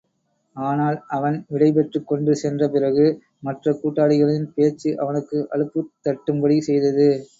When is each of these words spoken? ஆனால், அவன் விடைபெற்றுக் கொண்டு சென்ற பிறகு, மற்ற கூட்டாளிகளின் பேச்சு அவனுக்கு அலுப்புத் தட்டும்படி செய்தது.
ஆனால், 0.55 0.95
அவன் 1.07 1.37
விடைபெற்றுக் 1.49 2.07
கொண்டு 2.07 2.35
சென்ற 2.35 2.69
பிறகு, 2.69 3.05
மற்ற 3.39 3.75
கூட்டாளிகளின் 3.83 4.51
பேச்சு 4.55 4.91
அவனுக்கு 4.99 5.39
அலுப்புத் 5.53 5.93
தட்டும்படி 6.05 6.57
செய்தது. 6.61 7.09